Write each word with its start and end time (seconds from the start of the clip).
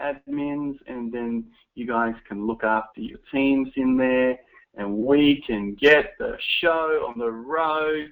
admins, 0.00 0.76
and 0.86 1.12
then 1.12 1.44
you 1.74 1.86
guys 1.86 2.14
can 2.28 2.46
look 2.46 2.64
after 2.64 3.00
your 3.00 3.18
teams 3.32 3.68
in 3.76 3.96
there, 3.96 4.38
and 4.76 4.96
we 4.96 5.42
can 5.46 5.74
get 5.74 6.14
the 6.18 6.36
show 6.60 7.06
on 7.08 7.18
the 7.18 7.30
road. 7.30 8.10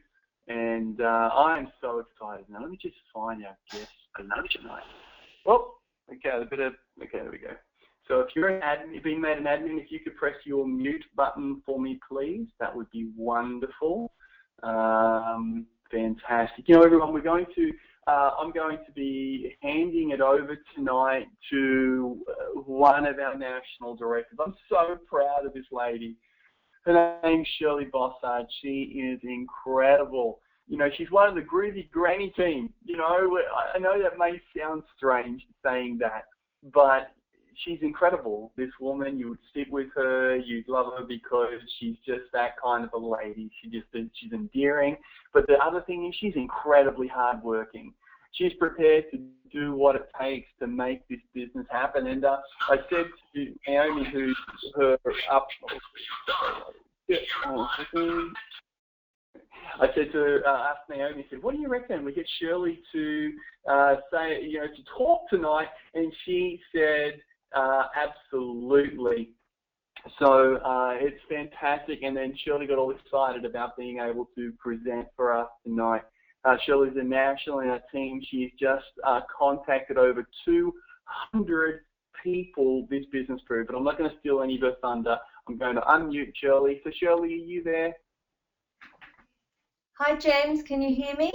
And 0.48 1.00
uh, 1.00 1.30
I 1.34 1.58
am 1.58 1.68
so 1.80 2.00
excited. 2.00 2.46
Now 2.48 2.60
let 2.60 2.70
me 2.70 2.78
just 2.80 2.96
find 3.14 3.44
our 3.44 3.56
guest 3.70 3.90
tonight. 4.16 4.82
Well, 5.46 5.74
okay, 6.10 6.42
a 6.42 6.44
bit 6.44 6.60
of 6.60 6.74
okay, 7.00 7.18
there 7.18 7.30
we 7.30 7.38
go. 7.38 7.54
So 8.08 8.20
if 8.20 8.34
you're 8.34 8.48
an 8.48 8.60
admin, 8.62 8.94
you've 8.94 9.04
been 9.04 9.20
made 9.20 9.38
an 9.38 9.44
admin, 9.44 9.80
if 9.80 9.90
you 9.90 10.00
could 10.00 10.16
press 10.16 10.34
your 10.44 10.66
mute 10.66 11.04
button 11.16 11.62
for 11.64 11.80
me, 11.80 12.00
please, 12.08 12.48
that 12.58 12.74
would 12.74 12.90
be 12.90 13.08
wonderful. 13.16 14.12
Um, 14.62 15.66
fantastic. 15.90 16.68
You 16.68 16.76
know, 16.76 16.82
everyone, 16.82 17.12
we're 17.14 17.20
going 17.20 17.46
to, 17.54 17.72
uh, 18.06 18.30
I'm 18.38 18.50
going 18.52 18.78
to 18.84 18.92
be 18.92 19.54
handing 19.62 20.10
it 20.10 20.20
over 20.20 20.58
tonight 20.74 21.28
to 21.50 22.18
uh, 22.28 22.60
one 22.60 23.06
of 23.06 23.18
our 23.18 23.36
national 23.38 23.96
directors. 23.96 24.38
I'm 24.44 24.54
so 24.68 24.98
proud 25.06 25.46
of 25.46 25.54
this 25.54 25.66
lady. 25.70 26.16
Her 26.84 27.18
name's 27.22 27.46
Shirley 27.58 27.84
Boshard. 27.84 28.46
She 28.60 29.10
is 29.12 29.20
incredible. 29.22 30.40
You 30.66 30.78
know, 30.78 30.88
she's 30.96 31.10
one 31.10 31.28
of 31.28 31.36
the 31.36 31.42
groovy 31.42 31.88
granny 31.90 32.32
team. 32.36 32.72
You 32.84 32.96
know, 32.96 33.38
I 33.74 33.78
know 33.78 34.02
that 34.02 34.18
may 34.18 34.40
sound 34.56 34.82
strange 34.96 35.42
saying 35.64 35.98
that, 36.00 36.24
but 36.72 37.12
she's 37.64 37.78
incredible. 37.82 38.52
This 38.56 38.70
woman, 38.80 39.18
you 39.18 39.30
would 39.30 39.38
sit 39.54 39.70
with 39.70 39.88
her, 39.94 40.36
you'd 40.36 40.68
love 40.68 40.86
her 40.96 41.04
because 41.04 41.60
she's 41.78 41.96
just 42.06 42.22
that 42.32 42.60
kind 42.62 42.84
of 42.84 42.92
a 42.92 42.98
lady. 42.98 43.50
She 43.60 43.70
just 43.70 43.86
she's 44.14 44.32
endearing. 44.32 44.96
But 45.32 45.46
the 45.46 45.54
other 45.54 45.82
thing 45.82 46.06
is 46.06 46.14
she's 46.18 46.36
incredibly 46.36 47.08
hardworking. 47.08 47.92
She's 48.32 48.52
prepared 48.54 49.04
to 49.10 49.18
do 49.52 49.74
what 49.74 49.96
it 49.96 50.08
takes 50.20 50.48
to 50.60 50.66
make 50.66 51.06
this 51.08 51.20
business 51.34 51.66
happen. 51.70 52.06
And 52.06 52.24
uh, 52.24 52.38
I 52.70 52.76
said 52.88 53.06
to 53.34 53.54
Naomi, 53.68 54.06
who's 54.10 54.38
her 54.76 54.98
up. 55.30 55.46
I 59.80 59.86
said 59.94 60.12
to 60.12 60.40
uh, 60.46 60.50
ask 60.50 60.80
Naomi, 60.88 61.24
I 61.26 61.30
said, 61.30 61.42
"What 61.42 61.54
do 61.54 61.60
you 61.60 61.68
reckon? 61.68 62.04
We 62.04 62.12
get 62.12 62.26
Shirley 62.40 62.80
to 62.92 63.32
uh, 63.70 63.96
say, 64.12 64.42
you 64.42 64.58
know, 64.58 64.66
to 64.66 64.82
talk 64.96 65.28
tonight?" 65.30 65.68
And 65.94 66.12
she 66.24 66.60
said, 66.74 67.20
uh, 67.54 67.84
absolutely. 67.96 69.30
So 70.18 70.56
uh, 70.56 70.94
it's 70.94 71.20
fantastic. 71.28 72.02
And 72.02 72.16
then 72.16 72.34
Shirley 72.44 72.66
got 72.66 72.78
all 72.78 72.90
excited 72.90 73.44
about 73.44 73.76
being 73.76 73.98
able 73.98 74.28
to 74.36 74.52
present 74.58 75.06
for 75.16 75.36
us 75.36 75.48
tonight. 75.64 76.02
Uh, 76.44 76.56
Shirley's 76.66 76.96
a 76.96 77.04
national 77.04 77.60
in 77.60 77.68
our 77.68 77.82
team. 77.92 78.20
She's 78.28 78.50
just 78.58 78.84
uh, 79.06 79.20
contacted 79.38 79.96
over 79.96 80.26
200 80.44 81.80
people 82.22 82.86
this 82.90 83.04
business 83.12 83.40
through, 83.46 83.66
but 83.66 83.76
I'm 83.76 83.84
not 83.84 83.98
going 83.98 84.10
to 84.10 84.16
steal 84.18 84.42
any 84.42 84.56
of 84.56 84.62
her 84.62 84.74
thunder. 84.82 85.16
I'm 85.48 85.56
going 85.56 85.76
to 85.76 85.82
unmute 85.82 86.32
Shirley. 86.34 86.80
So 86.84 86.90
Shirley, 87.00 87.28
are 87.28 87.46
you 87.46 87.62
there? 87.62 87.92
Hi 89.98 90.16
James, 90.16 90.62
can 90.62 90.82
you 90.82 90.94
hear 90.94 91.14
me? 91.16 91.32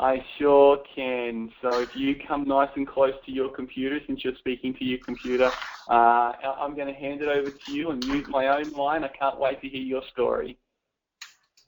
I 0.00 0.24
sure 0.38 0.82
can. 0.94 1.52
So 1.60 1.80
if 1.80 1.94
you 1.94 2.16
come 2.26 2.44
nice 2.48 2.70
and 2.74 2.88
close 2.88 3.12
to 3.26 3.30
your 3.30 3.50
computer, 3.50 4.00
since 4.06 4.24
you're 4.24 4.34
speaking 4.36 4.72
to 4.76 4.84
your 4.84 4.98
computer, 4.98 5.50
uh, 5.88 6.32
I'm 6.42 6.74
going 6.74 6.86
to 6.86 6.98
hand 6.98 7.20
it 7.20 7.28
over 7.28 7.50
to 7.50 7.72
you 7.72 7.90
and 7.90 8.02
use 8.02 8.26
my 8.28 8.48
own 8.48 8.70
line. 8.70 9.04
I 9.04 9.08
can't 9.08 9.38
wait 9.38 9.60
to 9.60 9.68
hear 9.68 9.82
your 9.82 10.02
story. 10.10 10.56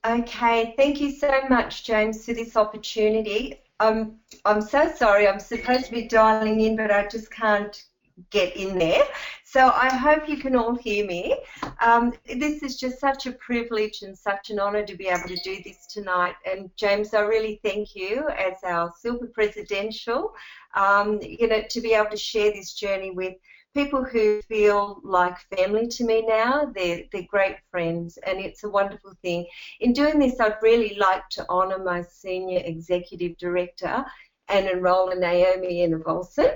Okay, 0.06 0.72
thank 0.78 0.98
you 0.98 1.11
so 1.11 1.42
much, 1.50 1.84
James, 1.84 2.24
for 2.24 2.33
this 2.33 2.56
opportunity. 2.56 3.61
Um, 3.80 4.16
I'm 4.46 4.62
so 4.62 4.91
sorry. 4.91 5.28
I'm 5.28 5.39
supposed 5.39 5.86
to 5.86 5.92
be 5.92 6.08
dialing 6.08 6.58
in, 6.62 6.74
but 6.74 6.91
I 6.91 7.06
just 7.08 7.30
can't 7.30 7.84
get 8.30 8.56
in 8.56 8.78
there. 8.78 9.04
So 9.44 9.70
I 9.74 9.94
hope 9.94 10.28
you 10.28 10.38
can 10.38 10.56
all 10.56 10.74
hear 10.74 11.06
me. 11.06 11.36
Um, 11.80 12.14
this 12.24 12.62
is 12.62 12.78
just 12.78 12.98
such 12.98 13.27
a 13.27 13.33
privilege 13.33 14.02
and 14.02 14.16
such 14.16 14.50
an 14.50 14.58
honour 14.58 14.84
to 14.86 14.96
be 14.96 15.08
able 15.08 15.28
to 15.28 15.36
do 15.44 15.62
this 15.62 15.86
tonight. 15.86 16.34
And 16.50 16.70
James, 16.77 17.12
I 17.12 17.20
really 17.20 17.61
thank 17.62 17.94
you 17.94 18.28
as 18.28 18.55
our 18.64 18.92
Silver 18.98 19.27
Presidential, 19.27 20.32
um, 20.74 21.20
you 21.20 21.48
know, 21.48 21.62
to 21.68 21.80
be 21.80 21.92
able 21.92 22.11
to 22.11 22.16
share 22.16 22.50
this 22.52 22.72
journey 22.72 23.11
with 23.11 23.34
people 23.74 24.05
who 24.05 24.40
feel 24.42 25.00
like 25.02 25.36
family 25.56 25.86
to 25.88 26.05
me 26.05 26.24
now. 26.27 26.70
They're, 26.74 27.05
they're 27.12 27.22
great 27.28 27.56
friends, 27.70 28.18
and 28.27 28.38
it's 28.38 28.64
a 28.64 28.70
wonderful 28.70 29.14
thing. 29.22 29.46
In 29.80 29.92
doing 29.92 30.18
this, 30.18 30.40
I'd 30.40 30.56
really 30.62 30.94
like 30.96 31.28
to 31.30 31.48
honour 31.48 31.78
my 31.78 32.02
Senior 32.02 32.62
Executive 32.64 33.36
Director, 33.36 34.05
and 34.48 34.66
enroll 34.68 35.14
Naomi 35.16 35.82
in 35.82 35.98
Volson. 36.02 36.52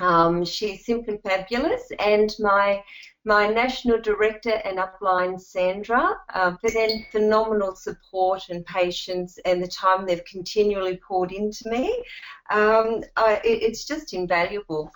Um, 0.00 0.44
she's 0.44 0.84
simply 0.86 1.18
fabulous, 1.24 1.90
and 1.98 2.34
my 2.40 2.82
my 3.26 3.46
national 3.46 4.00
director 4.00 4.60
and 4.64 4.78
upline 4.78 5.40
Sandra 5.40 6.10
uh, 6.34 6.56
for 6.60 6.70
their 6.70 6.90
phenomenal 7.10 7.74
support 7.74 8.42
and 8.50 8.66
patience 8.66 9.38
and 9.46 9.62
the 9.62 9.68
time 9.68 10.04
they've 10.04 10.24
continually 10.26 11.00
poured 11.08 11.32
into 11.32 11.70
me. 11.70 12.04
Um, 12.50 13.02
I, 13.16 13.40
it's 13.42 13.86
just 13.86 14.12
invaluable. 14.12 14.90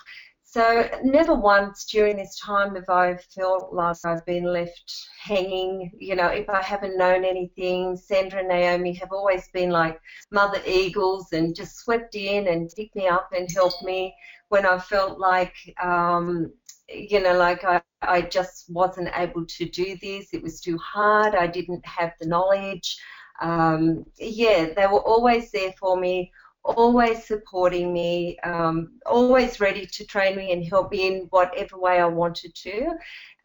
So 0.51 0.89
never 1.03 1.35
once 1.35 1.85
during 1.85 2.17
this 2.17 2.39
time 2.39 2.75
have 2.75 2.89
I 2.89 3.17
felt 3.35 3.73
like 3.75 3.99
I've 4.05 4.25
been 4.25 4.45
left 4.45 4.95
hanging. 5.23 5.91
You 5.99 6.17
know, 6.17 6.29
if 6.29 6.49
I 6.49 6.63
haven't 6.63 6.97
known 6.97 7.25
anything, 7.25 7.97
Sandra 7.97 8.41
and 8.41 8.49
Naomi 8.49 8.95
have 8.95 9.13
always 9.13 9.49
been 9.53 9.69
like 9.69 10.01
mother 10.31 10.61
eagles 10.67 11.33
and 11.33 11.55
just 11.55 11.77
swept 11.77 12.15
in 12.15 12.49
and 12.49 12.71
picked 12.75 12.97
me 12.97 13.09
up 13.09 13.29
and 13.37 13.51
helped 13.51 13.83
me 13.83 14.15
when 14.49 14.67
I 14.67 14.79
felt 14.79 15.19
like, 15.19 15.55
um, 15.83 16.53
you 16.89 17.21
know, 17.21 17.37
like 17.37 17.65
I, 17.65 17.81
I 18.03 18.23
just 18.23 18.71
wasn't 18.71 19.11
able 19.15 19.45
to 19.47 19.65
do 19.69 19.97
this. 20.01 20.33
It 20.33 20.43
was 20.43 20.61
too 20.61 20.79
hard. 20.79 21.35
I 21.35 21.47
didn't 21.47 21.85
have 21.87 22.13
the 22.21 22.27
knowledge. 22.27 22.99
Um, 23.41 24.05
yeah, 24.19 24.71
they 24.75 24.87
were 24.87 25.01
always 25.01 25.51
there 25.51 25.73
for 25.79 25.97
me, 25.99 26.33
always 26.65 27.25
supporting 27.27 27.93
me, 27.93 28.39
um, 28.41 28.99
always 29.07 29.61
ready 29.61 29.87
to 29.87 30.07
train 30.07 30.37
me 30.37 30.53
and 30.53 30.65
help 30.65 30.91
me 30.91 31.07
in 31.07 31.27
whatever 31.31 31.79
way 31.79 32.01
I 32.01 32.07
wanted 32.07 32.55
to. 32.55 32.87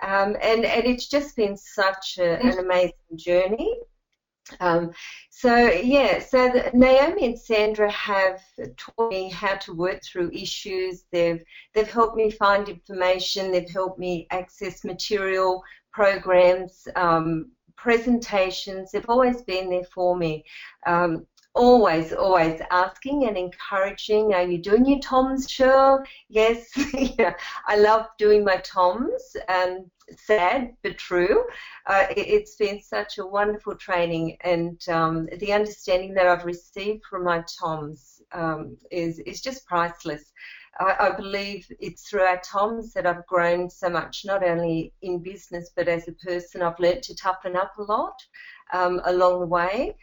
Um, 0.02 0.36
and, 0.42 0.66
and 0.66 0.86
it's 0.86 1.08
just 1.08 1.36
been 1.36 1.56
such 1.58 2.18
a, 2.18 2.42
an 2.44 2.60
amazing 2.60 2.94
journey. 3.16 3.78
Um, 4.60 4.92
so 5.30 5.56
yeah, 5.70 6.20
so 6.20 6.50
the, 6.50 6.70
Naomi 6.74 7.26
and 7.26 7.40
Sandra 7.40 7.90
have 7.92 8.42
taught 8.78 9.10
me 9.12 9.30
how 9.30 9.56
to 9.56 9.74
work 9.74 10.02
through 10.04 10.32
issues. 10.34 11.04
They've 11.12 11.44
they've 11.74 11.90
helped 11.90 12.16
me 12.16 12.30
find 12.32 12.68
information. 12.70 13.52
They've 13.52 13.70
helped 13.70 14.00
me 14.00 14.28
access 14.32 14.84
material, 14.84 15.62
programs, 15.92 16.88
um, 16.96 17.52
presentations. 17.78 18.92
They've 18.92 19.10
always 19.10 19.42
been 19.44 19.70
there 19.70 19.86
for 19.94 20.16
me. 20.16 20.44
Um, 20.86 21.26
always, 21.56 22.14
always 22.14 22.62
asking 22.72 23.26
and 23.28 23.38
encouraging. 23.38 24.34
Are 24.34 24.44
you 24.44 24.58
doing 24.58 24.86
your 24.86 25.00
toms, 25.00 25.48
Cheryl? 25.48 26.04
Yes. 26.30 26.70
yeah. 26.94 27.34
I 27.68 27.78
love 27.78 28.08
doing 28.18 28.44
my 28.44 28.58
toms. 28.58 29.36
And 29.48 29.90
sad 30.18 30.76
but 30.84 30.98
true. 30.98 31.44
Uh, 31.88 32.08
it, 32.16 32.42
has 32.42 32.56
been 32.56 32.82
such 32.82 33.18
a 33.18 33.26
wonderful 33.26 33.76
training, 33.76 34.38
and 34.42 34.80
um, 34.90 35.28
the 35.40 35.54
understanding 35.54 36.14
that 36.14 36.28
I've 36.28 36.46
received 36.46 37.04
from 37.10 37.24
my 37.24 37.44
toms 37.60 38.22
um, 38.32 38.78
is 38.92 39.20
is 39.20 39.42
just 39.42 39.66
priceless. 39.66 40.32
I, 40.80 40.96
I, 41.00 41.16
believe 41.16 41.68
it's 41.80 42.10
through 42.10 42.22
our 42.22 42.42
toms 42.42 42.94
that 42.94 43.06
I've 43.06 43.28
grown 43.28 43.70
so 43.70 43.90
much, 43.90 44.24
not 44.26 44.44
only 44.44 44.92
in 45.04 45.20
business 45.20 45.70
but 45.76 45.88
as 45.88 46.08
a 46.08 46.14
person. 46.14 46.62
I've 46.62 46.80
learnt 46.80 47.04
to 47.04 47.16
toughen 47.16 47.56
up 47.56 47.74
a 47.78 47.84
lot 47.84 48.16
um, 48.74 49.00
along 49.06 49.42
the 49.42 49.46
way. 49.46 49.96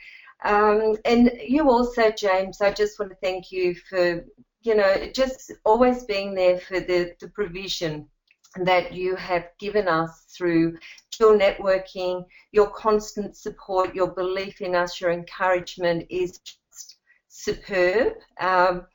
Um, 0.44 0.96
and 1.04 1.32
you 1.46 1.68
also, 1.68 2.10
James, 2.10 2.60
I 2.60 2.72
just 2.72 2.98
want 2.98 3.10
to 3.10 3.18
thank 3.20 3.50
you 3.50 3.74
for, 3.74 4.24
you 4.62 4.74
know, 4.74 5.10
just 5.12 5.52
always 5.64 6.04
being 6.04 6.34
there 6.34 6.58
for 6.58 6.80
the, 6.80 7.14
the 7.20 7.28
provision 7.28 8.08
that 8.56 8.92
you 8.92 9.14
have 9.16 9.48
given 9.58 9.86
us 9.86 10.24
through 10.36 10.76
your 11.20 11.38
networking, 11.38 12.24
your 12.52 12.68
constant 12.70 13.36
support, 13.36 13.94
your 13.94 14.08
belief 14.08 14.60
in 14.60 14.74
us, 14.74 15.00
your 15.00 15.12
encouragement 15.12 16.06
is 16.10 16.38
just 16.38 16.96
superb. 17.28 18.14
Um, 18.40 18.86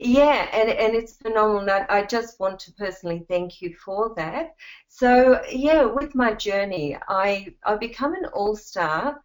yeah, 0.00 0.48
and, 0.52 0.68
and 0.68 0.94
it's 0.94 1.16
phenomenal. 1.16 1.86
I 1.88 2.02
just 2.02 2.40
want 2.40 2.58
to 2.60 2.72
personally 2.72 3.24
thank 3.28 3.62
you 3.62 3.74
for 3.84 4.12
that. 4.16 4.54
So, 4.88 5.40
yeah, 5.48 5.84
with 5.84 6.14
my 6.14 6.32
journey, 6.34 6.96
I, 7.08 7.54
I 7.64 7.76
become 7.76 8.14
an 8.14 8.26
all 8.32 8.56
star 8.56 9.22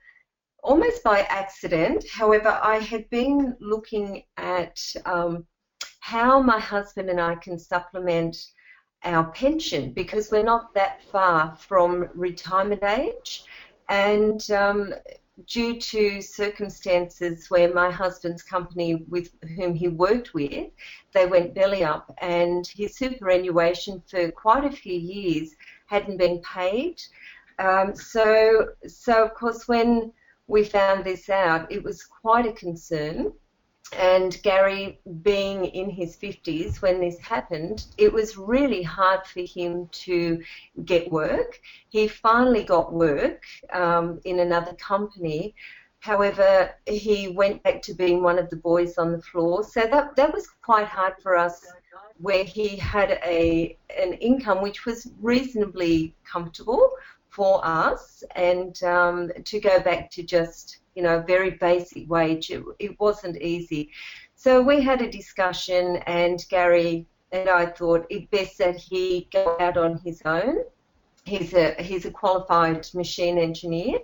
almost 0.62 1.04
by 1.04 1.22
accident. 1.22 2.06
However, 2.12 2.60
I 2.62 2.78
had 2.78 3.10
been 3.10 3.56
looking 3.60 4.24
at 4.38 4.80
um, 5.06 5.46
how 6.00 6.42
my 6.42 6.60
husband 6.60 7.10
and 7.10 7.20
I 7.20 7.36
can 7.36 7.58
supplement 7.58 8.38
our 9.04 9.26
pension 9.32 9.92
because 9.92 10.32
we're 10.32 10.44
not 10.44 10.74
that 10.74 11.02
far 11.12 11.56
from 11.56 12.10
retirement 12.14 12.84
age. 12.84 13.46
And 13.88 14.50
um, 14.52 14.94
due 15.48 15.80
to 15.80 16.22
circumstances 16.22 17.50
where 17.50 17.74
my 17.74 17.90
husband's 17.90 18.44
company 18.44 19.06
with 19.08 19.32
whom 19.56 19.74
he 19.74 19.88
worked 19.88 20.34
with, 20.34 20.70
they 21.14 21.26
went 21.26 21.56
belly 21.56 21.84
up 21.84 22.14
and 22.22 22.68
his 22.68 22.96
superannuation 22.96 24.02
for 24.08 24.32
quite 24.32 24.66
a 24.66 24.72
few 24.72 24.98
years 24.98 25.56
hadn't 25.88 26.18
been 26.18 26.40
paid. 26.42 27.02
Um, 27.58 27.96
so, 27.96 28.70
so 28.88 29.24
of 29.24 29.34
course 29.34 29.68
when 29.68 30.12
we 30.48 30.64
found 30.64 31.06
this 31.06 31.30
out, 31.30 31.72
it 31.72 31.84
was 31.84 32.04
quite 32.04 32.46
a 32.46 32.54
concern 32.54 33.32
and 33.98 34.42
Gary, 34.44 35.00
being 35.24 35.66
in 35.66 35.90
his 35.90 36.16
50s 36.18 36.82
when 36.82 37.00
this 37.00 37.18
happened, 37.20 37.86
it 37.98 38.14
was 38.14 38.38
really 38.38 38.84
hard 38.84 39.26
for 39.26 39.42
him 39.42 39.88
to 39.92 40.44
get 40.86 41.12
work. 41.12 41.60
He 41.90 42.08
finally 42.08 42.64
got 42.64 42.94
work 42.94 43.44
um, 43.74 44.20
in 44.26 44.40
another 44.40 44.74
company. 44.74 45.56
However, 46.00 46.72
he 46.86 47.30
went 47.30 47.64
back 47.64 47.82
to 47.84 47.94
being 47.94 48.22
one 48.22 48.38
of 48.38 48.50
the 48.50 48.56
boys 48.58 48.98
on 48.98 49.12
the 49.12 49.22
floor. 49.22 49.64
So 49.64 49.82
that, 49.82 50.16
that 50.16 50.34
was 50.34 50.48
quite 50.62 50.88
hard 50.88 51.16
for 51.22 51.36
us, 51.36 51.66
where 52.18 52.44
he 52.44 52.76
had 52.78 53.20
a 53.24 53.78
an 53.98 54.14
income 54.14 54.62
which 54.62 54.86
was 54.86 55.10
reasonably 55.22 56.14
comfortable 56.26 56.92
for 57.30 57.60
us, 57.66 58.24
and 58.36 58.82
um, 58.84 59.32
to 59.46 59.60
go 59.60 59.80
back 59.80 60.12
to 60.12 60.24
just 60.24 60.79
you 61.00 61.06
know, 61.06 61.22
very 61.22 61.52
basic 61.52 62.10
wage. 62.10 62.52
It, 62.52 62.62
it 62.78 63.00
wasn't 63.00 63.42
easy. 63.42 63.90
So 64.36 64.62
we 64.62 64.82
had 64.82 65.02
a 65.02 65.10
discussion, 65.10 65.96
and 66.08 66.46
Gary 66.50 67.08
and 67.32 67.48
I 67.48 67.68
thought 67.68 68.06
it 68.10 68.30
best 68.32 68.58
that 68.58 68.76
he 68.76 69.30
go 69.32 69.56
out 69.62 69.78
on 69.78 70.00
his 70.04 70.22
own. 70.26 70.58
He's 71.24 71.54
a 71.54 71.74
he's 71.82 72.04
a 72.04 72.12
qualified 72.12 72.86
machine 72.94 73.38
engineer. 73.38 74.00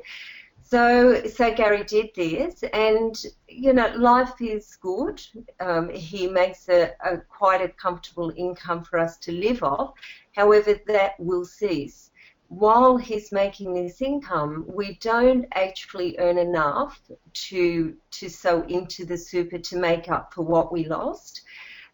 So 0.61 1.25
so 1.25 1.53
Gary 1.53 1.83
did 1.83 2.11
this, 2.15 2.63
and 2.71 3.13
you 3.49 3.73
know 3.73 3.89
life 3.97 4.39
is 4.39 4.77
good. 4.77 5.21
Um, 5.59 5.89
he 5.89 6.27
makes 6.27 6.69
a, 6.69 6.91
a 7.03 7.17
quite 7.17 7.61
a 7.61 7.67
comfortable 7.67 8.31
income 8.37 8.85
for 8.85 8.99
us 8.99 9.17
to 9.25 9.33
live 9.33 9.63
off. 9.63 9.95
However, 10.33 10.79
that 10.87 11.19
will 11.19 11.43
cease 11.43 12.11
while 12.49 12.97
he's 12.97 13.31
making 13.31 13.73
this 13.73 14.01
income, 14.01 14.65
we 14.67 14.97
don't 15.01 15.45
actually 15.53 16.17
earn 16.19 16.37
enough 16.37 17.01
to 17.33 17.95
to 18.11 18.29
sow 18.29 18.61
into 18.63 19.05
the 19.05 19.17
super 19.17 19.57
to 19.57 19.77
make 19.77 20.09
up 20.09 20.33
for 20.33 20.43
what 20.43 20.71
we 20.71 20.85
lost. 20.85 21.41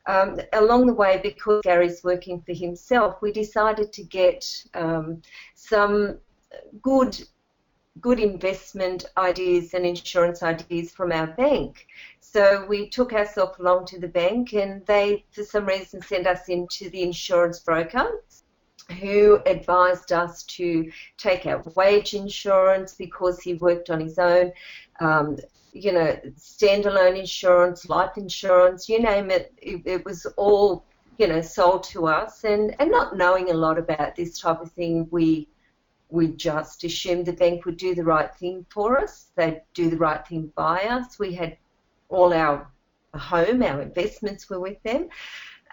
Um, 0.07 0.39
along 0.53 0.87
the 0.87 0.93
way, 0.93 1.19
because 1.21 1.61
Gary's 1.63 2.03
working 2.03 2.41
for 2.41 2.53
himself, 2.53 3.21
we 3.21 3.31
decided 3.31 3.93
to 3.93 4.03
get 4.03 4.45
um, 4.73 5.21
some 5.55 6.17
good 6.81 7.21
good 7.99 8.19
investment 8.19 9.05
ideas 9.17 9.73
and 9.73 9.85
insurance 9.85 10.41
ideas 10.43 10.91
from 10.91 11.11
our 11.11 11.27
bank. 11.27 11.87
So 12.19 12.65
we 12.67 12.89
took 12.89 13.13
ourselves 13.13 13.59
along 13.59 13.85
to 13.87 13.99
the 13.99 14.07
bank, 14.07 14.53
and 14.53 14.85
they, 14.85 15.25
for 15.31 15.43
some 15.43 15.65
reason, 15.65 16.01
sent 16.01 16.25
us 16.25 16.49
into 16.49 16.89
the 16.89 17.03
insurance 17.03 17.59
broker 17.59 18.21
who 18.91 19.39
advised 19.45 20.11
us 20.11 20.43
to 20.43 20.91
take 21.17 21.45
out 21.45 21.75
wage 21.75 22.13
insurance 22.13 22.93
because 22.93 23.39
he 23.39 23.55
worked 23.55 23.89
on 23.89 23.99
his 23.99 24.19
own, 24.19 24.51
um, 24.99 25.37
you 25.73 25.91
know, 25.91 26.17
standalone 26.37 27.17
insurance, 27.17 27.87
life 27.89 28.17
insurance, 28.17 28.89
you 28.89 29.01
name 29.01 29.31
it, 29.31 29.53
it, 29.61 29.81
it 29.85 30.05
was 30.05 30.25
all, 30.37 30.85
you 31.17 31.27
know, 31.27 31.41
sold 31.41 31.83
to 31.83 32.07
us. 32.07 32.43
And, 32.43 32.75
and 32.79 32.91
not 32.91 33.17
knowing 33.17 33.49
a 33.49 33.53
lot 33.53 33.77
about 33.77 34.15
this 34.15 34.39
type 34.39 34.61
of 34.61 34.71
thing, 34.71 35.07
we 35.11 35.47
we 36.09 36.27
just 36.27 36.83
assumed 36.83 37.25
the 37.25 37.31
bank 37.31 37.63
would 37.63 37.77
do 37.77 37.95
the 37.95 38.03
right 38.03 38.35
thing 38.35 38.65
for 38.69 38.99
us. 38.99 39.27
They'd 39.35 39.61
do 39.73 39.89
the 39.89 39.95
right 39.95 40.27
thing 40.27 40.51
by 40.55 40.83
us. 40.83 41.17
We 41.17 41.33
had 41.33 41.55
all 42.09 42.33
our 42.33 42.69
home, 43.13 43.63
our 43.63 43.81
investments 43.81 44.49
were 44.49 44.59
with 44.59 44.83
them 44.83 45.07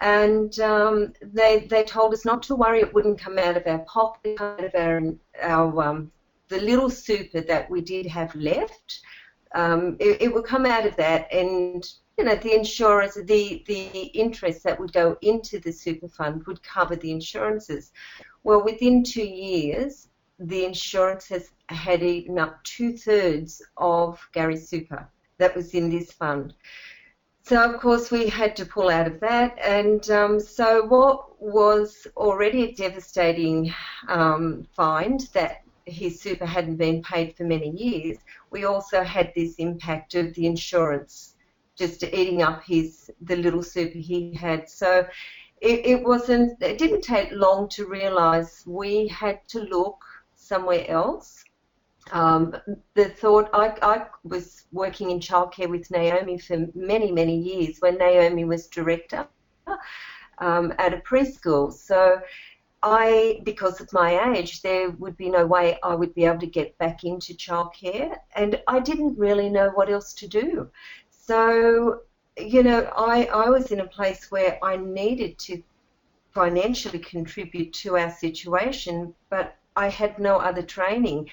and 0.01 0.59
um, 0.59 1.13
they 1.21 1.67
they 1.69 1.83
told 1.83 2.13
us 2.13 2.25
not 2.25 2.41
to 2.43 2.55
worry. 2.55 2.79
It 2.79 2.93
wouldn't 2.93 3.19
come 3.19 3.37
out 3.37 3.57
of 3.57 3.67
our 3.67 3.79
pocket, 3.79 4.39
out 4.39 4.63
of 4.63 4.75
our 4.75 5.01
our 5.41 5.83
um, 5.83 6.11
the 6.47 6.61
little 6.61 6.89
super 6.89 7.41
that 7.41 7.69
we 7.69 7.81
did 7.81 8.05
have 8.05 8.33
left. 8.35 9.01
Um, 9.55 9.97
it, 9.99 10.21
it 10.21 10.33
would 10.33 10.45
come 10.45 10.65
out 10.65 10.85
of 10.85 10.95
that, 10.97 11.31
and 11.33 11.83
you 12.17 12.23
know 12.23 12.35
the 12.35 12.53
insurance, 12.55 13.15
the 13.15 13.63
the 13.67 13.87
interest 14.13 14.63
that 14.63 14.79
would 14.79 14.93
go 14.93 15.17
into 15.21 15.59
the 15.59 15.71
super 15.71 16.07
fund 16.07 16.45
would 16.45 16.63
cover 16.63 16.95
the 16.95 17.11
insurances. 17.11 17.91
Well, 18.43 18.63
within 18.63 19.03
two 19.03 19.27
years, 19.27 20.07
the 20.39 20.63
insurance 20.63 21.27
has 21.27 21.51
had 21.67 22.03
eaten 22.03 22.39
up 22.39 22.63
two 22.63 22.95
thirds 22.97 23.61
of 23.77 24.25
Gary's 24.33 24.69
super 24.69 25.09
that 25.39 25.55
was 25.55 25.73
in 25.73 25.89
this 25.89 26.11
fund. 26.11 26.53
So, 27.49 27.63
of 27.63 27.79
course, 27.79 28.11
we 28.11 28.29
had 28.29 28.55
to 28.57 28.65
pull 28.67 28.89
out 28.89 29.07
of 29.07 29.19
that. 29.21 29.57
And 29.57 30.07
um, 30.11 30.39
so, 30.39 30.85
what 30.85 31.41
was 31.41 32.05
already 32.15 32.65
a 32.65 32.75
devastating 32.75 33.73
um, 34.07 34.67
find 34.75 35.21
that 35.33 35.63
his 35.85 36.21
super 36.21 36.45
hadn't 36.45 36.75
been 36.75 37.01
paid 37.01 37.35
for 37.35 37.45
many 37.45 37.71
years, 37.71 38.19
we 38.51 38.65
also 38.65 39.01
had 39.01 39.33
this 39.35 39.55
impact 39.55 40.13
of 40.13 40.31
the 40.35 40.45
insurance 40.45 41.37
just 41.75 42.03
eating 42.03 42.43
up 42.43 42.61
his 42.63 43.09
the 43.21 43.37
little 43.37 43.63
super 43.63 43.97
he 43.97 44.31
had. 44.35 44.69
So, 44.69 45.07
it, 45.59 45.87
it 45.87 46.03
wasn't. 46.03 46.61
It 46.61 46.77
didn't 46.77 47.01
take 47.01 47.31
long 47.31 47.67
to 47.69 47.87
realise 47.87 48.63
we 48.67 49.07
had 49.07 49.39
to 49.47 49.61
look 49.61 49.97
somewhere 50.35 50.85
else 50.87 51.43
um, 52.11 52.55
the 52.95 53.09
thought 53.09 53.49
I, 53.53 53.73
I 53.81 54.05
was 54.23 54.65
working 54.71 55.11
in 55.11 55.19
childcare 55.19 55.69
with 55.69 55.89
Naomi 55.91 56.37
for 56.37 56.67
many 56.73 57.11
many 57.11 57.37
years 57.37 57.77
when 57.79 57.97
Naomi 57.97 58.45
was 58.45 58.67
director 58.67 59.25
um, 60.39 60.73
at 60.77 60.93
a 60.93 60.97
preschool. 60.97 61.71
So 61.71 62.19
I, 62.81 63.41
because 63.43 63.81
of 63.81 63.91
my 63.91 64.33
age, 64.33 64.61
there 64.61 64.91
would 64.91 65.17
be 65.17 65.29
no 65.29 65.45
way 65.45 65.77
I 65.83 65.95
would 65.95 66.13
be 66.13 66.25
able 66.25 66.39
to 66.39 66.47
get 66.47 66.77
back 66.77 67.03
into 67.03 67.33
childcare, 67.33 68.15
and 68.35 68.61
I 68.67 68.79
didn't 68.79 69.17
really 69.17 69.49
know 69.49 69.69
what 69.71 69.89
else 69.89 70.13
to 70.13 70.27
do. 70.27 70.69
So 71.09 72.01
you 72.37 72.63
know, 72.63 72.89
I, 72.95 73.25
I 73.25 73.49
was 73.49 73.71
in 73.71 73.81
a 73.81 73.85
place 73.85 74.31
where 74.31 74.57
I 74.63 74.77
needed 74.77 75.37
to 75.39 75.61
financially 76.33 76.99
contribute 76.99 77.73
to 77.73 77.97
our 77.97 78.11
situation, 78.11 79.13
but 79.29 79.55
I 79.75 79.89
had 79.89 80.19
no 80.19 80.37
other 80.37 80.61
training. 80.61 81.29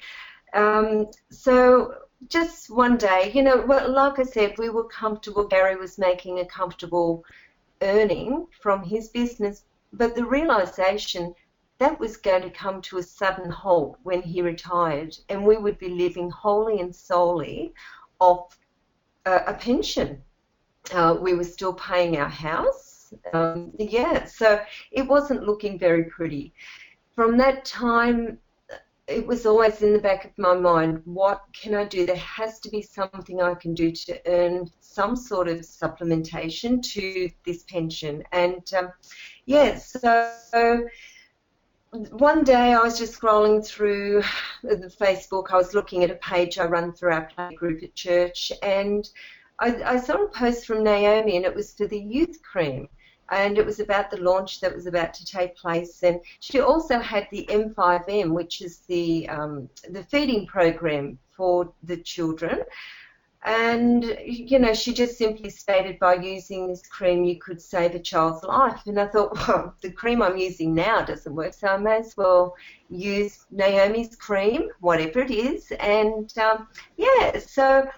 Um, 0.54 1.06
so 1.30 1.94
just 2.28 2.70
one 2.70 2.96
day, 2.96 3.30
you 3.34 3.42
know, 3.42 3.64
well, 3.66 3.90
like 3.90 4.18
I 4.18 4.22
said, 4.22 4.58
we 4.58 4.68
were 4.70 4.84
comfortable. 4.84 5.46
Gary 5.46 5.76
was 5.76 5.98
making 5.98 6.40
a 6.40 6.46
comfortable 6.46 7.24
earning 7.82 8.46
from 8.60 8.82
his 8.82 9.08
business, 9.08 9.64
but 9.92 10.14
the 10.14 10.24
realization 10.24 11.34
that 11.78 11.98
was 12.00 12.16
going 12.16 12.42
to 12.42 12.50
come 12.50 12.80
to 12.82 12.98
a 12.98 13.02
sudden 13.02 13.50
halt 13.50 13.98
when 14.02 14.22
he 14.22 14.40
retired, 14.40 15.14
and 15.28 15.44
we 15.44 15.58
would 15.58 15.78
be 15.78 15.90
living 15.90 16.30
wholly 16.30 16.80
and 16.80 16.94
solely 16.94 17.72
off 18.18 18.58
uh, 19.26 19.40
a 19.46 19.52
pension. 19.52 20.22
Uh, 20.92 21.16
we 21.20 21.34
were 21.34 21.44
still 21.44 21.74
paying 21.74 22.16
our 22.16 22.28
house. 22.28 23.12
Um, 23.32 23.72
yeah, 23.78 24.24
so 24.24 24.60
it 24.90 25.06
wasn't 25.06 25.44
looking 25.44 25.78
very 25.78 26.04
pretty. 26.04 26.52
From 27.14 27.36
that 27.38 27.64
time, 27.64 28.38
it 29.08 29.26
was 29.26 29.46
always 29.46 29.82
in 29.82 29.92
the 29.92 30.00
back 30.00 30.24
of 30.24 30.36
my 30.36 30.54
mind 30.54 31.00
what 31.04 31.42
can 31.52 31.74
I 31.74 31.84
do? 31.84 32.06
There 32.06 32.16
has 32.16 32.58
to 32.60 32.70
be 32.70 32.82
something 32.82 33.40
I 33.40 33.54
can 33.54 33.72
do 33.74 33.92
to 33.92 34.20
earn 34.26 34.68
some 34.80 35.14
sort 35.14 35.48
of 35.48 35.60
supplementation 35.60 36.82
to 36.94 37.30
this 37.44 37.62
pension. 37.64 38.24
And 38.32 38.62
um, 38.76 38.92
yeah, 39.44 39.78
so 39.78 40.88
one 42.10 42.42
day 42.42 42.74
I 42.74 42.82
was 42.82 42.98
just 42.98 43.18
scrolling 43.18 43.64
through 43.64 44.22
the 44.62 44.92
Facebook. 45.00 45.52
I 45.52 45.56
was 45.56 45.72
looking 45.72 46.02
at 46.02 46.10
a 46.10 46.16
page 46.16 46.58
I 46.58 46.64
run 46.64 46.92
through 46.92 47.12
our 47.12 47.26
play 47.26 47.54
group 47.54 47.82
at 47.84 47.94
church, 47.94 48.52
and 48.62 49.08
I, 49.60 49.82
I 49.84 50.00
saw 50.00 50.24
a 50.24 50.28
post 50.28 50.66
from 50.66 50.82
Naomi, 50.82 51.36
and 51.36 51.46
it 51.46 51.54
was 51.54 51.72
for 51.72 51.86
the 51.86 52.00
youth 52.00 52.42
cream 52.42 52.88
and 53.30 53.58
it 53.58 53.66
was 53.66 53.80
about 53.80 54.10
the 54.10 54.20
launch 54.20 54.60
that 54.60 54.74
was 54.74 54.86
about 54.86 55.14
to 55.14 55.24
take 55.24 55.56
place. 55.56 56.02
And 56.02 56.20
she 56.40 56.60
also 56.60 56.98
had 56.98 57.26
the 57.30 57.46
M5M, 57.50 58.32
which 58.32 58.62
is 58.62 58.78
the 58.86 59.28
um, 59.28 59.68
the 59.90 60.04
feeding 60.04 60.46
program 60.46 61.18
for 61.36 61.72
the 61.82 61.96
children. 61.98 62.60
And 63.44 64.04
you 64.24 64.58
know, 64.58 64.74
she 64.74 64.92
just 64.92 65.18
simply 65.18 65.50
stated 65.50 65.98
by 66.00 66.14
using 66.14 66.66
this 66.66 66.86
cream 66.86 67.24
you 67.24 67.38
could 67.38 67.62
save 67.62 67.94
a 67.94 68.00
child's 68.00 68.42
life. 68.42 68.80
And 68.86 68.98
I 68.98 69.06
thought, 69.06 69.34
well, 69.48 69.74
the 69.80 69.90
cream 69.90 70.22
I'm 70.22 70.36
using 70.36 70.74
now 70.74 71.02
doesn't 71.02 71.34
work, 71.34 71.54
so 71.54 71.68
I 71.68 71.76
may 71.76 71.98
as 71.98 72.16
well 72.16 72.56
use 72.88 73.46
Naomi's 73.50 74.16
cream, 74.16 74.68
whatever 74.80 75.20
it 75.20 75.30
is. 75.30 75.70
And 75.78 76.36
um, 76.38 76.68
yeah, 76.96 77.38
so 77.38 77.88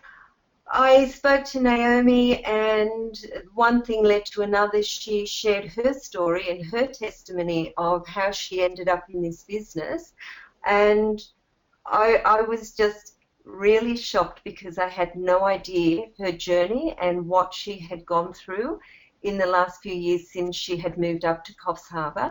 I 0.70 1.08
spoke 1.08 1.44
to 1.46 1.60
Naomi, 1.60 2.44
and 2.44 3.14
one 3.54 3.82
thing 3.82 4.04
led 4.04 4.26
to 4.26 4.42
another. 4.42 4.82
She 4.82 5.24
shared 5.24 5.66
her 5.72 5.94
story 5.94 6.50
and 6.50 6.64
her 6.66 6.86
testimony 6.86 7.72
of 7.76 8.06
how 8.06 8.30
she 8.32 8.62
ended 8.62 8.88
up 8.88 9.04
in 9.08 9.22
this 9.22 9.44
business, 9.44 10.12
and 10.66 11.20
I, 11.86 12.16
I 12.24 12.40
was 12.42 12.72
just 12.72 13.16
really 13.44 13.96
shocked 13.96 14.42
because 14.44 14.78
I 14.78 14.88
had 14.88 15.16
no 15.16 15.44
idea 15.44 16.06
her 16.18 16.32
journey 16.32 16.94
and 17.00 17.26
what 17.26 17.54
she 17.54 17.78
had 17.78 18.04
gone 18.04 18.34
through 18.34 18.78
in 19.22 19.38
the 19.38 19.46
last 19.46 19.80
few 19.82 19.94
years 19.94 20.30
since 20.30 20.54
she 20.54 20.76
had 20.76 20.98
moved 20.98 21.24
up 21.24 21.44
to 21.44 21.54
Coffs 21.54 21.88
Harbour. 21.88 22.30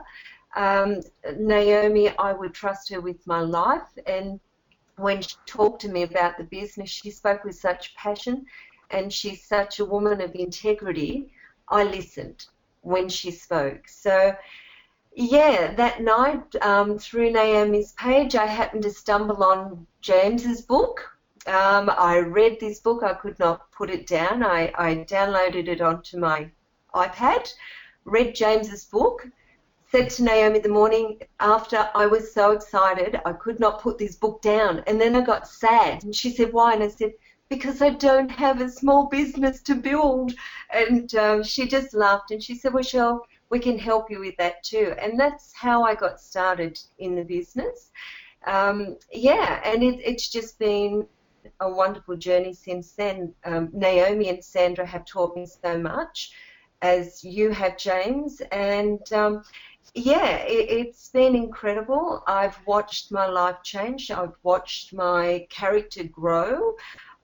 Um, 0.55 1.01
Naomi, 1.37 2.15
I 2.17 2.33
would 2.33 2.53
trust 2.53 2.89
her 2.91 3.01
with 3.01 3.25
my 3.25 3.41
life, 3.41 3.89
and 4.05 4.39
when 4.97 5.21
she 5.21 5.35
talked 5.45 5.81
to 5.81 5.89
me 5.89 6.03
about 6.03 6.37
the 6.37 6.43
business, 6.43 6.89
she 6.89 7.11
spoke 7.11 7.43
with 7.43 7.55
such 7.55 7.95
passion, 7.95 8.45
and 8.89 9.13
she's 9.13 9.43
such 9.43 9.79
a 9.79 9.85
woman 9.85 10.21
of 10.21 10.33
integrity. 10.35 11.31
I 11.69 11.83
listened 11.83 12.47
when 12.81 13.07
she 13.09 13.31
spoke. 13.31 13.87
So, 13.87 14.35
yeah, 15.15 15.73
that 15.75 16.01
night 16.01 16.55
um, 16.61 16.97
through 16.97 17.31
Naomi's 17.31 17.91
page, 17.93 18.35
I 18.35 18.45
happened 18.45 18.83
to 18.83 18.91
stumble 18.91 19.43
on 19.43 19.85
James's 20.01 20.61
book. 20.61 21.11
Um, 21.45 21.89
I 21.89 22.17
read 22.17 22.59
this 22.59 22.79
book. 22.79 23.03
I 23.03 23.13
could 23.13 23.37
not 23.39 23.71
put 23.71 23.89
it 23.89 24.07
down. 24.07 24.43
I, 24.43 24.73
I 24.77 24.95
downloaded 25.07 25.67
it 25.67 25.81
onto 25.81 26.17
my 26.17 26.49
iPad, 26.93 27.53
read 28.05 28.33
James's 28.33 28.85
book, 28.85 29.27
said 29.89 30.09
to 30.11 30.23
Naomi 30.23 30.59
the 30.59 30.69
morning 30.69 31.19
after, 31.39 31.89
I 31.95 32.05
was 32.07 32.33
so 32.33 32.51
excited, 32.51 33.19
I 33.25 33.33
could 33.33 33.59
not 33.59 33.81
put 33.81 33.97
this 33.97 34.15
book 34.15 34.41
down. 34.41 34.83
And 34.87 34.99
then 34.99 35.15
I 35.15 35.21
got 35.21 35.47
sad. 35.47 36.03
And 36.03 36.13
she 36.15 36.29
said, 36.31 36.51
Why? 36.51 36.73
And 36.73 36.83
I 36.83 36.89
said, 36.89 37.13
Because 37.49 37.81
I 37.81 37.91
don't 37.91 38.29
have 38.31 38.61
a 38.61 38.69
small 38.69 39.07
business 39.07 39.61
to 39.63 39.75
build. 39.75 40.33
And 40.73 41.13
um, 41.15 41.43
she 41.43 41.67
just 41.67 41.93
laughed 41.93 42.31
and 42.31 42.43
she 42.43 42.55
said, 42.55 42.73
Well, 42.73 42.83
Shell, 42.83 43.25
we 43.49 43.59
can 43.59 43.79
help 43.79 44.11
you 44.11 44.19
with 44.19 44.35
that 44.37 44.63
too. 44.63 44.93
And 45.01 45.19
that's 45.19 45.53
how 45.55 45.83
I 45.83 45.95
got 45.95 46.19
started 46.19 46.77
in 46.99 47.15
the 47.15 47.23
business. 47.23 47.91
Um, 48.45 48.97
yeah, 49.11 49.61
and 49.63 49.83
it, 49.83 49.99
it's 50.03 50.29
just 50.29 50.59
been 50.59 51.05
a 51.61 51.69
wonderful 51.69 52.17
journey 52.17 52.53
since 52.53 52.91
then. 52.93 53.33
Um, 53.45 53.69
Naomi 53.73 54.29
and 54.29 54.43
Sandra 54.43 54.85
have 54.85 55.05
taught 55.05 55.35
me 55.35 55.45
so 55.45 55.77
much, 55.77 56.33
as 56.81 57.23
you 57.23 57.51
have, 57.51 57.77
James. 57.77 58.41
And 58.51 59.01
um, 59.13 59.43
yeah, 59.97 60.37
it, 60.47 60.87
has 60.87 61.09
been 61.13 61.35
incredible. 61.35 62.23
I've 62.27 62.57
watched 62.65 63.11
my 63.11 63.25
life 63.25 63.57
change. 63.63 64.11
I've 64.11 64.35
watched 64.43 64.93
my 64.93 65.47
character 65.49 66.03
grow. 66.03 66.75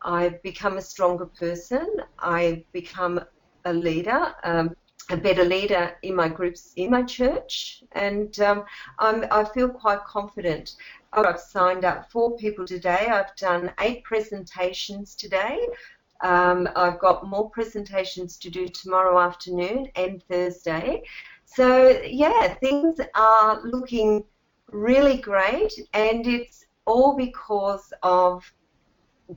I've 0.02 0.42
become 0.42 0.78
a 0.78 0.82
stronger 0.82 1.28
person. 1.28 1.88
I've 2.20 2.64
become 2.72 3.22
a 3.66 3.74
leader, 3.74 4.34
um, 4.44 4.76
a 5.10 5.18
better 5.18 5.46
leader 5.46 5.96
in 6.02 6.16
my 6.16 6.28
groups, 6.28 6.74
in 6.76 6.90
my 6.90 7.04
church, 7.04 7.84
and 7.94 8.38
um, 8.40 8.66
i 9.00 9.44
feel 9.54 9.70
quite 9.70 10.04
confident. 10.06 10.72
I've 11.14 11.40
signed 11.40 11.86
up 11.86 12.12
four 12.12 12.36
people 12.38 12.66
today. 12.66 13.08
I've 13.08 13.36
done 13.36 13.72
eight 13.82 14.04
presentations 14.04 15.16
today. 15.16 15.60
Um, 16.22 16.70
I've 16.76 17.00
got 17.00 17.28
more 17.28 17.50
presentations 17.50 18.38
to 18.38 18.50
do 18.50 18.68
tomorrow 18.68 19.20
afternoon 19.20 19.90
and 19.96 20.24
Thursday. 20.30 21.04
So, 21.56 22.02
yeah, 22.04 22.56
things 22.56 23.00
are 23.16 23.62
looking 23.64 24.24
really 24.72 25.18
great, 25.18 25.72
and 25.94 26.26
it's 26.26 26.66
all 26.86 27.16
because 27.16 27.94
of 28.02 28.44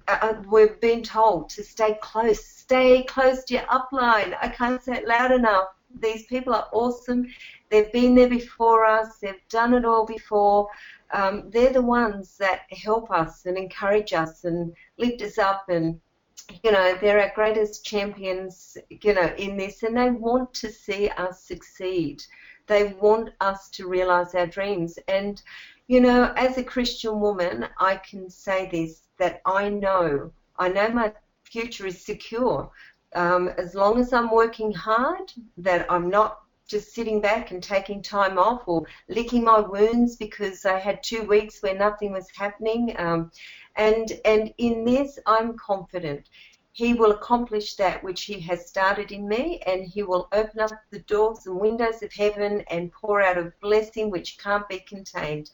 uh, 0.08 0.18
uh, 0.20 0.42
we've 0.50 0.80
been 0.80 1.02
told 1.02 1.48
to 1.50 1.62
stay 1.62 1.98
close, 2.00 2.44
stay 2.44 3.04
close 3.04 3.44
to 3.44 3.54
your 3.54 3.64
upline. 3.64 4.36
I 4.40 4.48
can't 4.48 4.82
say 4.82 4.96
it 4.96 5.06
loud 5.06 5.32
enough. 5.32 5.68
These 6.00 6.26
people 6.26 6.54
are 6.54 6.68
awesome. 6.72 7.26
They've 7.70 7.92
been 7.92 8.14
there 8.14 8.28
before 8.28 8.84
us. 8.84 9.18
They've 9.18 9.48
done 9.48 9.74
it 9.74 9.84
all 9.84 10.04
before. 10.04 10.68
Um, 11.12 11.50
they're 11.50 11.72
the 11.72 11.82
ones 11.82 12.36
that 12.38 12.62
help 12.70 13.10
us 13.10 13.46
and 13.46 13.56
encourage 13.56 14.12
us 14.12 14.44
and 14.44 14.74
lift 14.98 15.22
us 15.22 15.38
up 15.38 15.68
and 15.68 16.00
you 16.62 16.70
know, 16.70 16.96
they're 17.00 17.20
our 17.20 17.32
greatest 17.34 17.84
champions, 17.84 18.76
you 18.90 19.12
know, 19.12 19.32
in 19.36 19.56
this, 19.56 19.82
and 19.82 19.96
they 19.96 20.10
want 20.10 20.52
to 20.54 20.70
see 20.70 21.08
us 21.10 21.42
succeed. 21.42 22.22
They 22.66 22.94
want 23.00 23.30
us 23.40 23.68
to 23.70 23.88
realize 23.88 24.34
our 24.34 24.46
dreams. 24.46 24.98
And, 25.08 25.40
you 25.88 26.00
know, 26.00 26.32
as 26.36 26.58
a 26.58 26.62
Christian 26.62 27.20
woman, 27.20 27.66
I 27.78 27.96
can 27.96 28.28
say 28.28 28.68
this 28.70 29.02
that 29.18 29.40
I 29.46 29.68
know, 29.68 30.30
I 30.58 30.68
know 30.68 30.88
my 30.90 31.12
future 31.44 31.86
is 31.86 32.04
secure. 32.04 32.70
Um, 33.14 33.48
as 33.56 33.74
long 33.74 33.98
as 33.98 34.12
I'm 34.12 34.30
working 34.30 34.72
hard, 34.72 35.32
that 35.56 35.86
I'm 35.90 36.10
not 36.10 36.40
just 36.66 36.94
sitting 36.94 37.20
back 37.20 37.50
and 37.50 37.62
taking 37.62 38.02
time 38.02 38.38
off 38.38 38.62
or 38.66 38.86
licking 39.08 39.44
my 39.44 39.60
wounds 39.60 40.16
because 40.16 40.64
I 40.64 40.78
had 40.78 41.02
two 41.02 41.22
weeks 41.22 41.62
where 41.62 41.76
nothing 41.76 42.12
was 42.12 42.28
happening. 42.34 42.94
Um, 42.98 43.30
and, 43.76 44.12
and 44.24 44.52
in 44.58 44.84
this, 44.84 45.18
I'm 45.26 45.56
confident. 45.56 46.28
He 46.72 46.92
will 46.92 47.12
accomplish 47.12 47.76
that 47.76 48.04
which 48.04 48.24
He 48.24 48.38
has 48.40 48.68
started 48.68 49.10
in 49.10 49.26
me, 49.26 49.62
and 49.66 49.84
He 49.84 50.02
will 50.02 50.28
open 50.32 50.60
up 50.60 50.72
the 50.90 50.98
doors 51.00 51.46
and 51.46 51.58
windows 51.58 52.02
of 52.02 52.12
heaven 52.12 52.62
and 52.70 52.92
pour 52.92 53.22
out 53.22 53.38
a 53.38 53.52
blessing 53.62 54.10
which 54.10 54.36
can't 54.38 54.68
be 54.68 54.80
contained. 54.80 55.50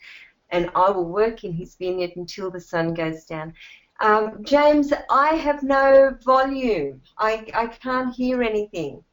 And 0.50 0.70
I 0.74 0.90
will 0.90 1.04
work 1.04 1.44
in 1.44 1.52
His 1.52 1.76
vineyard 1.76 2.12
until 2.16 2.50
the 2.50 2.60
sun 2.60 2.94
goes 2.94 3.24
down. 3.24 3.54
Um, 4.00 4.42
James, 4.42 4.92
I 5.10 5.36
have 5.36 5.62
no 5.62 6.16
volume. 6.24 7.00
I, 7.18 7.46
I 7.54 7.66
can't 7.68 8.12
hear 8.12 8.42
anything. 8.42 9.04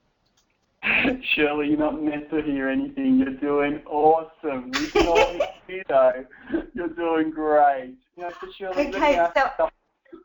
Shirley, 1.36 1.70
you're 1.70 1.78
not 1.78 2.02
meant 2.02 2.30
to 2.30 2.42
hear 2.42 2.70
anything. 2.70 3.20
You're 3.20 3.36
doing 3.36 3.82
awesome. 3.86 4.72
We 4.72 4.88
can 4.88 5.08
all 5.08 5.48
hear 5.68 5.84
though. 5.88 6.26
You're 6.74 6.90
doing 6.90 7.32
great. 7.32 7.96
You 8.16 8.24
know, 8.24 8.32
so 8.42 8.48
Shirley, 8.58 8.88
okay, 8.88 9.18
let, 9.18 9.36
me 9.36 9.42
ask, 9.42 9.58
so, 9.58 9.70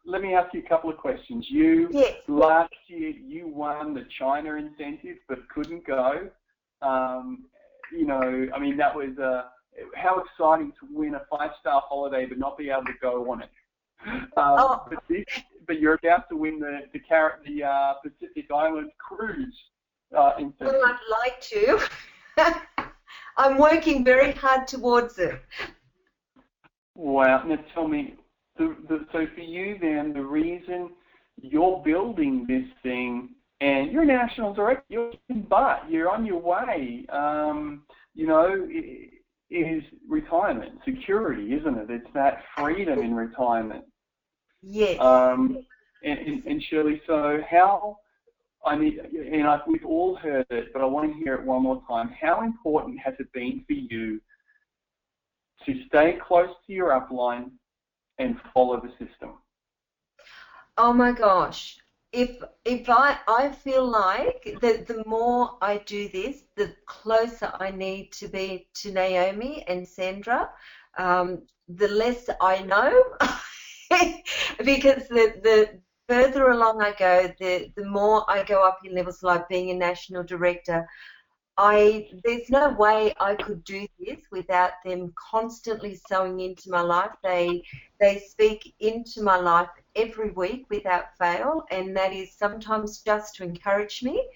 let 0.05 0.23
me 0.23 0.35
ask 0.35 0.55
you 0.55 0.61
a 0.61 0.69
couple 0.69 0.91
of 0.91 0.97
questions. 0.97 1.47
You 1.49 1.89
yes. 1.91 2.15
last 2.29 2.73
year 2.87 3.11
you 3.11 3.49
won 3.49 3.95
the 3.95 4.07
China 4.19 4.55
incentive 4.55 5.17
but 5.29 5.49
couldn't 5.49 5.87
go. 5.87 6.29
Um, 6.83 7.47
you 7.93 8.07
know, 8.07 8.49
I 8.55 8.59
mean 8.59 8.77
that 8.77 8.95
was 8.95 9.19
uh, 9.19 9.45
how 9.97 10.21
exciting 10.21 10.73
to 10.81 10.87
win 10.91 11.17
a 11.17 11.23
five-star 11.31 11.83
holiday 11.85 12.27
but 12.27 12.39
not 12.39 12.57
be 12.57 12.71
able 12.71 12.85
to 12.85 12.93
go 13.01 13.31
on 13.31 13.43
it. 13.43 13.51
Um, 14.07 14.57
oh. 14.59 14.83
but, 14.91 15.03
this, 15.09 15.25
but 15.67 15.81
you're 15.81 15.95
about 15.95 16.29
to 16.29 16.37
win 16.37 16.59
the 16.59 16.83
the, 16.93 17.01
the 17.47 17.65
uh, 17.65 17.95
Pacific 18.03 18.51
Island 18.51 18.91
cruise 18.99 19.55
uh, 20.17 20.33
Well, 20.61 20.83
I'd 20.85 20.99
like 21.11 21.41
to. 21.41 21.81
I'm 23.37 23.59
working 23.59 24.05
very 24.05 24.33
hard 24.33 24.69
towards 24.69 25.19
it. 25.19 25.41
Wow. 26.95 27.43
Now 27.45 27.59
tell 27.75 27.89
me, 27.89 28.15
the, 28.57 28.77
the, 28.89 29.07
so 29.13 29.27
for 29.35 29.41
you 29.41 29.77
then, 29.81 30.13
the 30.13 30.23
reason 30.23 30.91
you're 31.41 31.83
building 31.85 32.47
this 32.47 32.65
thing, 32.83 33.31
and 33.61 33.91
you're 33.91 34.03
a 34.03 34.07
national 34.07 34.55
director, 34.55 34.85
you're 34.89 35.13
but 35.49 35.91
you're 35.91 36.11
on 36.11 36.25
your 36.25 36.41
way, 36.41 37.07
um, 37.11 37.83
you 38.15 38.27
know, 38.27 38.69
is 39.51 39.83
retirement, 40.09 40.79
security, 40.85 41.55
isn't 41.55 41.77
it? 41.79 41.91
It's 41.91 42.13
that 42.15 42.45
freedom 42.57 43.01
in 43.01 43.15
retirement. 43.15 43.85
Yes. 44.63 45.01
Um, 45.01 45.59
and, 46.05 46.19
and, 46.19 46.45
and 46.45 46.63
Shirley, 46.63 47.01
so 47.07 47.41
how 47.49 47.99
I 48.67 48.77
mean, 48.77 48.99
and 49.33 49.47
I, 49.47 49.61
we've 49.67 49.85
all 49.85 50.17
heard 50.17 50.47
it, 50.51 50.73
but 50.73 50.83
I 50.83 50.87
want 50.87 51.13
to 51.13 51.19
hear 51.19 51.35
it 51.35 51.45
one 51.45 51.63
more 51.63 51.83
time. 51.89 52.15
How 52.19 52.43
important 52.43 52.99
has 52.99 53.15
it 53.19 53.31
been 53.33 53.65
for 53.67 53.75
you 53.75 54.21
to 55.67 55.85
stay 55.87 56.19
close 56.27 56.51
to 56.67 56.73
your 56.73 56.91
upline 56.91 57.51
and 58.19 58.37
follow 58.53 58.81
the 58.81 58.91
system? 58.93 59.35
Oh 60.77 60.93
my 60.93 61.13
gosh. 61.13 61.79
If 62.13 62.43
if 62.65 62.89
I 62.89 63.19
I 63.27 63.49
feel 63.49 63.87
like 63.87 64.59
that 64.61 64.87
the 64.87 65.03
more 65.05 65.59
I 65.61 65.79
do 65.79 66.09
this, 66.09 66.45
the 66.57 66.75
closer 66.87 67.53
I 67.59 67.71
need 67.71 68.13
to 68.13 68.29
be 68.29 68.69
to 68.75 68.93
Naomi 68.93 69.65
and 69.67 69.87
Sandra. 69.87 70.51
Um, 70.97 71.43
the 71.69 71.89
less 71.89 72.29
I 72.41 72.63
know, 72.63 73.03
because 74.65 75.09
the, 75.09 75.35
the 75.43 75.81
further 76.09 76.51
along 76.51 76.83
I 76.83 76.93
go, 76.93 77.33
the, 77.39 77.71
the 77.77 77.87
more 77.87 78.25
I 78.29 78.45
go 78.45 78.67
up 78.67 78.81
in 78.85 78.95
levels 78.95 79.23
like 79.23 79.49
being 79.49 79.71
a 79.71 79.75
national 79.75 80.23
director. 80.23 80.87
I 81.57 82.09
there's 82.25 82.51
no 82.51 82.71
way 82.71 83.15
I 83.21 83.37
could 83.37 83.63
do 83.63 83.87
this 84.01 84.19
without 84.33 84.73
them 84.85 85.13
constantly 85.31 86.01
sewing 86.09 86.41
into 86.41 86.69
my 86.69 86.81
life. 86.81 87.13
They 87.23 87.63
they 88.01 88.19
speak 88.19 88.75
into 88.81 89.23
my 89.23 89.37
life 89.37 89.69
every 89.95 90.31
week 90.33 90.67
without 90.69 91.17
fail, 91.17 91.65
and 91.71 91.97
that 91.97 92.13
is 92.13 92.35
sometimes 92.37 93.03
just 93.03 93.37
to 93.37 93.45
encourage 93.45 94.03
me, 94.03 94.29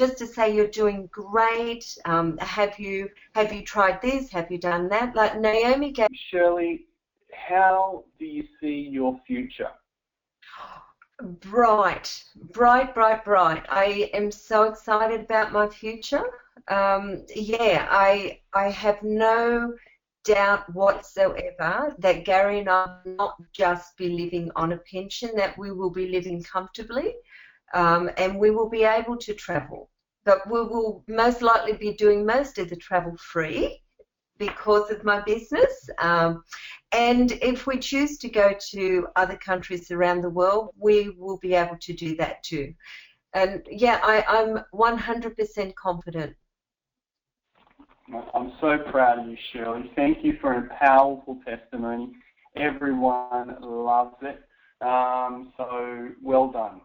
just 0.00 0.18
to 0.18 0.26
say 0.26 0.52
you're 0.52 0.66
doing 0.66 1.08
great. 1.12 1.84
Um, 2.06 2.36
have 2.38 2.76
you 2.80 3.08
have 3.36 3.52
you 3.52 3.62
tried 3.62 4.02
this? 4.02 4.32
Have 4.32 4.50
you 4.50 4.58
done 4.58 4.88
that? 4.88 5.14
Like 5.14 5.38
Naomi 5.38 5.92
gave. 5.92 6.08
Shirley, 6.28 6.86
how 7.32 8.02
do 8.18 8.24
you 8.24 8.42
see 8.60 8.88
your 8.90 9.20
future? 9.28 9.70
Bright, 11.24 12.22
bright, 12.52 12.94
bright, 12.94 13.24
bright. 13.24 13.64
I 13.70 14.10
am 14.12 14.30
so 14.30 14.64
excited 14.64 15.22
about 15.22 15.52
my 15.52 15.66
future. 15.68 16.22
Um, 16.68 17.24
yeah, 17.34 17.88
I 17.90 18.40
I 18.52 18.68
have 18.68 19.02
no 19.02 19.72
doubt 20.24 20.70
whatsoever 20.74 21.94
that 21.98 22.26
Gary 22.26 22.58
and 22.58 22.68
I 22.68 22.98
will 23.06 23.14
not 23.16 23.36
just 23.52 23.96
be 23.96 24.10
living 24.10 24.50
on 24.54 24.72
a 24.72 24.76
pension, 24.76 25.30
that 25.36 25.56
we 25.56 25.70
will 25.70 25.88
be 25.88 26.08
living 26.08 26.42
comfortably 26.42 27.14
um, 27.72 28.10
and 28.18 28.38
we 28.38 28.50
will 28.50 28.68
be 28.68 28.84
able 28.84 29.16
to 29.16 29.32
travel. 29.32 29.88
But 30.26 30.46
we 30.50 30.60
will 30.60 31.04
most 31.08 31.40
likely 31.40 31.72
be 31.72 31.94
doing 31.94 32.26
most 32.26 32.58
of 32.58 32.68
the 32.68 32.76
travel 32.76 33.16
free 33.16 33.80
because 34.38 34.90
of 34.90 35.04
my 35.04 35.20
business. 35.20 35.88
Um, 35.98 36.42
and 36.92 37.32
if 37.32 37.66
we 37.66 37.78
choose 37.78 38.18
to 38.18 38.28
go 38.28 38.54
to 38.70 39.08
other 39.16 39.36
countries 39.36 39.90
around 39.90 40.20
the 40.20 40.30
world, 40.30 40.70
we 40.78 41.10
will 41.18 41.38
be 41.38 41.54
able 41.54 41.76
to 41.80 41.92
do 41.92 42.16
that 42.16 42.42
too. 42.42 42.74
And 43.34 43.66
yeah, 43.70 44.00
I, 44.02 44.24
I'm 44.28 44.62
100% 44.72 45.74
confident. 45.74 46.36
I'm 48.34 48.52
so 48.60 48.78
proud 48.90 49.18
of 49.18 49.26
you, 49.26 49.36
Shirley. 49.52 49.90
Thank 49.96 50.24
you 50.24 50.36
for 50.40 50.52
a 50.52 50.68
powerful 50.78 51.40
testimony. 51.44 52.12
Everyone 52.54 53.56
loves 53.60 54.16
it. 54.22 54.40
Um, 54.86 55.52
so 55.56 56.10
well 56.22 56.48
done. 56.50 56.82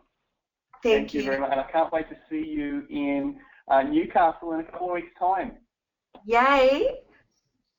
Thank, 0.81 1.11
Thank 1.11 1.13
you. 1.13 1.21
you. 1.21 1.27
very 1.27 1.41
much. 1.41 1.51
And 1.51 1.59
I 1.59 1.71
can't 1.71 1.91
wait 1.91 2.09
to 2.09 2.15
see 2.29 2.47
you 2.47 2.85
in 2.89 3.37
uh, 3.67 3.83
Newcastle 3.83 4.53
in 4.53 4.61
a 4.61 4.63
couple 4.63 4.87
of 4.87 4.93
weeks' 4.93 5.11
time. 5.19 5.57
Yay! 6.25 7.01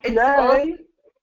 It's! 0.03 0.19
Awesome. 0.19 0.79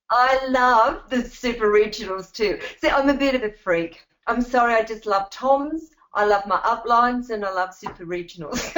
I 0.09 0.47
love 0.47 1.09
the 1.09 1.21
super 1.21 1.69
regionals 1.69 2.31
too. 2.31 2.59
See, 2.79 2.89
I'm 2.89 3.09
a 3.09 3.13
bit 3.13 3.35
of 3.35 3.43
a 3.43 3.51
freak. 3.51 4.07
I'm 4.27 4.41
sorry, 4.41 4.73
I 4.73 4.83
just 4.83 5.05
love 5.05 5.29
Toms, 5.29 5.91
I 6.13 6.25
love 6.25 6.45
my 6.47 6.57
uplines, 6.57 7.29
and 7.29 7.43
I 7.45 7.51
love 7.51 7.73
super 7.73 8.05
regionals. 8.05 8.73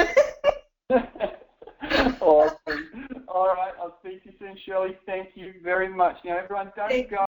awesome. 2.20 3.24
All 3.28 3.48
right, 3.48 3.72
I'll 3.80 3.96
speak 4.00 4.24
to 4.24 4.30
you 4.30 4.36
soon, 4.38 4.56
Shirley. 4.64 4.96
Thank 5.06 5.30
you 5.34 5.54
very 5.62 5.88
much. 5.88 6.16
Now, 6.24 6.38
everyone, 6.38 6.72
don't 6.76 7.10
go. 7.10 7.26